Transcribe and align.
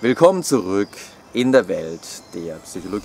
Willkommen 0.00 0.44
zurück 0.44 0.90
in 1.32 1.50
der 1.50 1.66
Welt 1.66 2.22
der 2.32 2.54
Psychologie. 2.62 3.04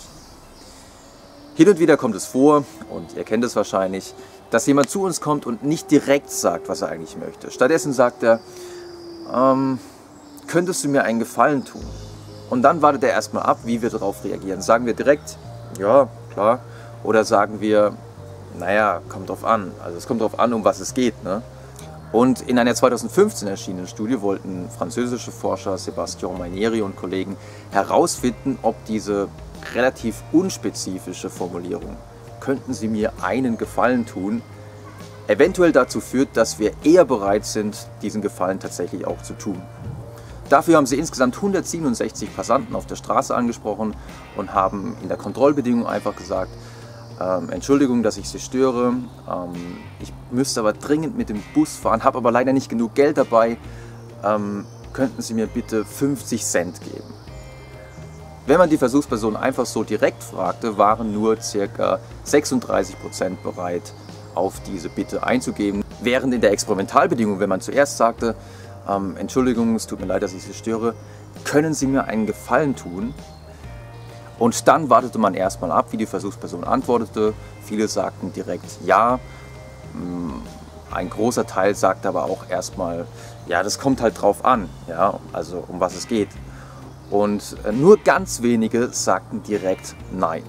Hin 1.56 1.68
und 1.68 1.80
wieder 1.80 1.98
kommt 1.98 2.14
es 2.14 2.28
vor, 2.28 2.66
und 2.88 3.16
ihr 3.18 3.24
kennt 3.24 3.44
es 3.44 3.56
wahrscheinlich, 3.56 4.14
dass 4.52 4.68
jemand 4.68 4.92
zu 4.92 5.02
uns 5.02 5.20
kommt 5.20 5.48
und 5.48 5.64
nicht 5.64 5.90
direkt 5.90 6.30
sagt, 6.30 6.70
was 6.70 6.84
er 6.84 6.90
eigentlich 6.90 7.18
möchte. 7.18 7.50
Stattdessen 7.50 7.94
sagt 7.94 8.22
er, 8.22 8.42
ähm, 9.34 9.80
könntest 10.46 10.84
du 10.84 10.90
mir 10.90 11.04
einen 11.04 11.18
Gefallen 11.18 11.66
tun? 11.66 11.82
Und 12.52 12.62
dann 12.62 12.84
wartet 12.84 13.02
er 13.06 13.10
erstmal 13.10 13.42
ab, 13.42 13.62
wie 13.64 13.82
wir 13.82 13.90
darauf 13.90 14.24
reagieren. 14.24 14.62
Sagen 14.62 14.86
wir 14.86 14.94
direkt, 14.94 15.40
ja, 15.80 16.08
klar. 16.32 16.60
Oder 17.04 17.26
sagen 17.26 17.60
wir, 17.60 17.98
naja, 18.60 19.02
kommt 19.10 19.30
drauf 19.30 19.44
an. 19.44 19.72
Also 19.84 19.98
es 19.98 20.06
kommt 20.06 20.22
drauf 20.22 20.38
an, 20.38 20.54
um 20.54 20.64
was 20.64 20.80
es 20.80 20.94
geht. 20.94 21.24
Ne? 21.24 21.42
Und 22.14 22.42
in 22.42 22.60
einer 22.60 22.76
2015 22.76 23.48
erschienenen 23.48 23.88
Studie 23.88 24.22
wollten 24.22 24.70
französische 24.70 25.32
Forscher 25.32 25.76
Sébastien 25.78 26.38
Manieri 26.38 26.84
und 26.84 26.96
Kollegen 26.96 27.36
herausfinden, 27.72 28.60
ob 28.62 28.76
diese 28.86 29.30
relativ 29.74 30.22
unspezifische 30.32 31.32
Formulierung, 31.32 31.98
könnten 32.40 32.76
Sie 32.76 32.88
mir 32.88 33.14
einen 33.24 33.58
Gefallen 33.58 34.06
tun, 34.06 34.44
eventuell 35.28 35.72
dazu 35.72 36.02
führt, 36.02 36.38
dass 36.38 36.60
wir 36.60 36.74
eher 36.84 37.04
bereit 37.04 37.46
sind, 37.46 37.88
diesen 38.04 38.22
Gefallen 38.22 38.60
tatsächlich 38.60 39.08
auch 39.08 39.24
zu 39.24 39.34
tun. 39.34 39.60
Dafür 40.50 40.78
haben 40.78 40.86
sie 40.86 41.00
insgesamt 41.00 41.36
167 41.36 42.36
Passanten 42.36 42.76
auf 42.76 42.86
der 42.86 42.96
Straße 42.96 43.34
angesprochen 43.34 43.96
und 44.36 44.54
haben 44.54 44.96
in 45.02 45.08
der 45.08 45.18
Kontrollbedingung 45.18 45.88
einfach 45.88 46.16
gesagt, 46.16 46.52
ähm, 47.24 47.50
Entschuldigung, 47.50 48.04
dass 48.04 48.18
ich 48.18 48.28
Sie 48.28 48.40
störe. 48.40 48.94
Ähm, 49.30 49.78
ich 50.02 50.12
müsste 50.32 50.60
aber 50.60 50.74
dringend 50.74 51.18
mit 51.18 51.30
dem 51.30 51.42
Bus 51.54 51.76
fahren, 51.76 52.04
habe 52.04 52.18
aber 52.18 52.32
leider 52.32 52.54
nicht 52.54 52.70
genug 52.70 52.96
Geld 52.96 53.18
dabei. 53.18 53.58
Ähm, 54.24 54.66
könnten 54.92 55.22
Sie 55.22 55.34
mir 55.34 55.48
bitte 55.48 55.86
50 55.86 56.44
Cent 56.44 56.82
geben? 56.82 57.14
Wenn 58.46 58.58
man 58.58 58.70
die 58.70 58.78
Versuchsperson 58.78 59.38
einfach 59.38 59.66
so 59.66 59.84
direkt 59.84 60.22
fragte, 60.22 60.78
waren 60.78 61.14
nur 61.14 61.38
ca. 61.38 62.00
36 62.26 63.00
Prozent 63.00 63.42
bereit, 63.42 63.94
auf 64.36 64.62
diese 64.64 64.90
Bitte 64.90 65.24
einzugeben. 65.24 65.84
Während 66.02 66.34
in 66.34 66.42
der 66.42 66.52
Experimentalbedingung, 66.52 67.40
wenn 67.40 67.50
man 67.50 67.62
zuerst 67.62 67.98
sagte, 67.98 68.36
ähm, 68.88 69.16
Entschuldigung, 69.16 69.76
es 69.76 69.88
tut 69.88 70.02
mir 70.02 70.08
leid, 70.08 70.24
dass 70.24 70.34
ich 70.34 70.44
Sie 70.44 70.54
störe, 70.54 70.94
können 71.46 71.74
Sie 71.74 71.88
mir 71.88 72.04
einen 72.06 72.26
Gefallen 72.26 72.76
tun? 72.76 73.14
Und 74.44 74.68
dann 74.68 74.90
wartete 74.90 75.20
man 75.20 75.36
erstmal 75.36 75.72
ab, 75.72 75.86
wie 75.92 75.96
die 75.96 76.06
Versuchsperson 76.06 76.66
antwortete. 76.66 77.34
Viele 77.64 77.88
sagten 77.88 78.34
direkt 78.34 78.66
ja. 78.84 79.22
Mm, 79.94 80.34
ein 80.92 81.10
großer 81.10 81.48
Teil 81.48 81.76
sagte 81.76 82.10
aber 82.10 82.26
auch 82.26 82.50
erstmal, 82.50 83.08
ja, 83.48 83.64
das 83.64 83.80
kommt 83.80 84.02
halt 84.02 84.22
drauf 84.22 84.44
an, 84.44 84.68
ja, 84.90 85.18
also 85.32 85.64
um 85.70 85.80
was 85.80 85.96
es 85.96 86.10
geht. 86.10 86.28
Und 87.10 87.56
äh, 87.64 87.72
nur 87.72 87.96
ganz 87.96 88.42
wenige 88.42 88.90
sagten 88.90 89.44
direkt 89.44 89.96
nein. 90.12 90.44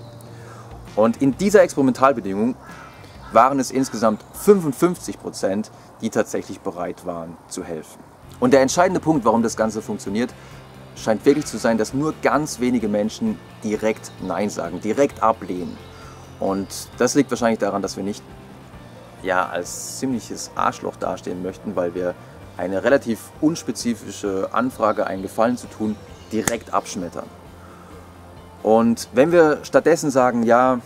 Und 0.96 1.22
in 1.22 1.38
dieser 1.38 1.62
Experimentalbedingung 1.62 2.56
waren 3.30 3.60
es 3.60 3.70
insgesamt 3.70 4.24
55 4.32 5.20
Prozent, 5.20 5.70
die 6.00 6.10
tatsächlich 6.10 6.58
bereit 6.58 7.06
waren 7.06 7.36
zu 7.46 7.62
helfen. 7.62 8.00
Und 8.40 8.54
der 8.54 8.60
entscheidende 8.60 8.98
Punkt, 8.98 9.24
warum 9.24 9.44
das 9.44 9.56
Ganze 9.56 9.82
funktioniert, 9.82 10.34
scheint 10.96 11.24
wirklich 11.24 11.46
zu 11.46 11.58
sein, 11.58 11.78
dass 11.78 11.94
nur 11.94 12.14
ganz 12.22 12.60
wenige 12.60 12.88
Menschen 12.88 13.38
direkt 13.62 14.10
Nein 14.20 14.50
sagen, 14.50 14.80
direkt 14.80 15.22
ablehnen. 15.22 15.76
Und 16.40 16.68
das 16.98 17.14
liegt 17.14 17.30
wahrscheinlich 17.30 17.58
daran, 17.58 17.82
dass 17.82 17.96
wir 17.96 18.04
nicht 18.04 18.22
ja, 19.22 19.48
als 19.48 19.98
ziemliches 19.98 20.50
Arschloch 20.54 20.96
dastehen 20.96 21.42
möchten, 21.42 21.76
weil 21.76 21.94
wir 21.94 22.14
eine 22.56 22.84
relativ 22.84 23.18
unspezifische 23.40 24.48
Anfrage, 24.52 25.06
einen 25.06 25.22
Gefallen 25.22 25.56
zu 25.56 25.66
tun, 25.66 25.96
direkt 26.30 26.72
abschmettern. 26.72 27.26
Und 28.62 29.08
wenn 29.12 29.32
wir 29.32 29.60
stattdessen 29.62 30.10
sagen, 30.10 30.42
ja, 30.44 30.80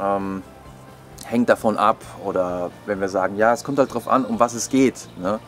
ähm, 0.00 0.42
hängt 1.24 1.48
davon 1.48 1.76
ab, 1.76 1.96
oder 2.24 2.70
wenn 2.86 3.00
wir 3.00 3.08
sagen, 3.08 3.36
ja, 3.36 3.52
es 3.52 3.64
kommt 3.64 3.78
halt 3.78 3.90
darauf 3.90 4.08
an, 4.08 4.24
um 4.24 4.38
was 4.38 4.54
es 4.54 4.68
geht, 4.68 5.08
ne? 5.18 5.40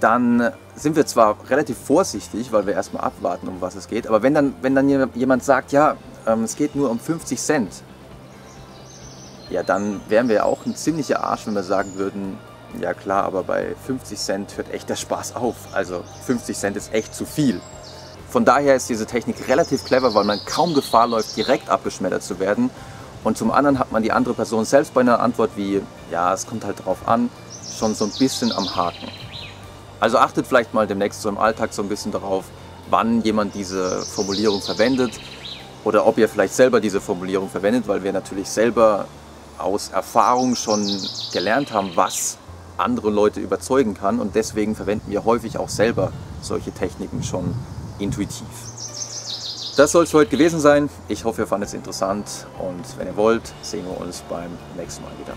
Dann 0.00 0.52
sind 0.74 0.96
wir 0.96 1.06
zwar 1.06 1.36
relativ 1.48 1.78
vorsichtig, 1.78 2.52
weil 2.52 2.66
wir 2.66 2.74
erstmal 2.74 3.04
abwarten, 3.04 3.48
um 3.48 3.60
was 3.60 3.74
es 3.74 3.88
geht, 3.88 4.06
aber 4.06 4.22
wenn 4.22 4.34
dann, 4.34 4.54
wenn 4.62 4.74
dann 4.74 4.88
jemand 5.14 5.44
sagt, 5.44 5.72
ja, 5.72 5.96
ähm, 6.26 6.44
es 6.44 6.56
geht 6.56 6.74
nur 6.74 6.90
um 6.90 6.98
50 6.98 7.40
Cent, 7.40 7.70
ja, 9.48 9.62
dann 9.62 10.00
wären 10.08 10.28
wir 10.28 10.44
auch 10.44 10.66
ein 10.66 10.74
ziemlicher 10.74 11.22
Arsch, 11.22 11.46
wenn 11.46 11.54
wir 11.54 11.62
sagen 11.62 11.92
würden, 11.94 12.38
ja 12.80 12.94
klar, 12.94 13.24
aber 13.24 13.42
bei 13.42 13.74
50 13.86 14.18
Cent 14.18 14.56
hört 14.56 14.72
echt 14.72 14.88
der 14.88 14.96
Spaß 14.96 15.36
auf. 15.36 15.54
Also 15.72 16.02
50 16.26 16.56
Cent 16.56 16.76
ist 16.76 16.92
echt 16.92 17.14
zu 17.14 17.24
viel. 17.24 17.60
Von 18.28 18.44
daher 18.44 18.74
ist 18.74 18.88
diese 18.88 19.06
Technik 19.06 19.48
relativ 19.48 19.84
clever, 19.84 20.14
weil 20.14 20.24
man 20.24 20.40
kaum 20.44 20.74
Gefahr 20.74 21.06
läuft, 21.06 21.36
direkt 21.36 21.70
abgeschmettert 21.70 22.22
zu 22.22 22.38
werden. 22.40 22.70
Und 23.24 23.38
zum 23.38 23.50
anderen 23.50 23.78
hat 23.78 23.92
man 23.92 24.02
die 24.02 24.12
andere 24.12 24.34
Person 24.34 24.64
selbst 24.64 24.94
bei 24.94 25.00
einer 25.00 25.20
Antwort 25.20 25.52
wie, 25.56 25.80
ja, 26.10 26.34
es 26.34 26.46
kommt 26.46 26.64
halt 26.64 26.84
drauf 26.84 26.98
an, 27.06 27.30
schon 27.78 27.94
so 27.94 28.04
ein 28.04 28.12
bisschen 28.18 28.52
am 28.52 28.74
Haken. 28.74 29.08
Also 30.00 30.18
achtet 30.18 30.46
vielleicht 30.46 30.74
mal 30.74 30.86
demnächst 30.86 31.22
so 31.22 31.28
im 31.28 31.38
Alltag 31.38 31.72
so 31.72 31.82
ein 31.82 31.88
bisschen 31.88 32.12
darauf, 32.12 32.44
wann 32.90 33.22
jemand 33.22 33.54
diese 33.54 34.02
Formulierung 34.02 34.60
verwendet 34.60 35.18
oder 35.84 36.06
ob 36.06 36.18
ihr 36.18 36.28
vielleicht 36.28 36.54
selber 36.54 36.80
diese 36.80 37.00
Formulierung 37.00 37.48
verwendet, 37.48 37.88
weil 37.88 38.02
wir 38.02 38.12
natürlich 38.12 38.48
selber 38.48 39.06
aus 39.58 39.88
Erfahrung 39.88 40.54
schon 40.54 40.86
gelernt 41.32 41.72
haben, 41.72 41.92
was 41.94 42.36
andere 42.76 43.10
Leute 43.10 43.40
überzeugen 43.40 43.94
kann 43.94 44.20
und 44.20 44.34
deswegen 44.34 44.74
verwenden 44.74 45.10
wir 45.10 45.24
häufig 45.24 45.58
auch 45.58 45.70
selber 45.70 46.12
solche 46.42 46.72
Techniken 46.72 47.22
schon 47.22 47.54
intuitiv. 47.98 48.46
Das 49.76 49.92
soll 49.92 50.04
es 50.04 50.14
heute 50.14 50.30
gewesen 50.30 50.60
sein. 50.60 50.88
Ich 51.08 51.24
hoffe, 51.24 51.42
ihr 51.42 51.46
fandet 51.46 51.68
es 51.68 51.74
interessant 51.74 52.46
und 52.58 52.98
wenn 52.98 53.06
ihr 53.06 53.16
wollt, 53.16 53.42
sehen 53.62 53.84
wir 53.86 53.98
uns 54.00 54.22
beim 54.28 54.50
nächsten 54.76 55.02
Mal 55.02 55.12
wieder. 55.18 55.34